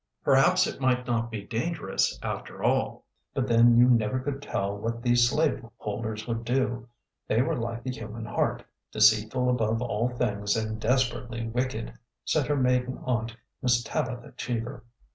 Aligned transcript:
Perhaps 0.23 0.65
it 0.65 0.81
might 0.81 1.05
not 1.05 1.29
be 1.29 1.43
dangerous, 1.43 2.17
after 2.23 2.63
all; 2.63 3.05
but 3.35 3.47
then 3.47 3.77
you 3.77 3.87
never 3.87 4.19
could 4.19 4.41
tell 4.41 4.75
what 4.75 5.03
these 5.03 5.29
slaveholders 5.29 6.27
would 6.27 6.43
do— 6.43 6.87
they 7.27 7.43
were 7.43 7.55
like 7.55 7.83
the 7.83 7.91
human 7.91 8.25
heart,'' 8.25 8.63
deceitful 8.93 9.47
above 9.47 9.79
all 9.79 10.09
things 10.09 10.55
and 10.55 10.81
desperately 10.81 11.47
wicked," 11.47 11.93
said 12.25 12.47
her 12.47 12.57
maiden 12.57 12.97
aunt, 13.05 13.37
Miss 13.61 13.83
Tabitha 13.83 14.33
Cheever. 14.37 14.83